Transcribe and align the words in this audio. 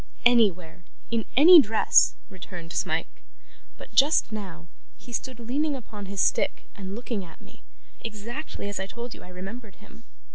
'Anywhere 0.25 0.83
in 1.11 1.25
any 1.37 1.61
dress,' 1.61 2.15
returned 2.27 2.73
Smike; 2.73 3.21
'but, 3.77 3.93
just 3.93 4.31
now, 4.31 4.65
he 4.97 5.13
stood 5.13 5.39
leaning 5.39 5.75
upon 5.75 6.07
his 6.07 6.19
stick 6.19 6.63
and 6.75 6.95
looking 6.95 7.23
at 7.23 7.39
me, 7.39 7.61
exactly 7.99 8.67
as 8.67 8.79
I 8.79 8.87
told 8.87 9.13
you 9.13 9.21
I 9.23 9.27
remembered 9.27 9.75
him. 9.75 10.05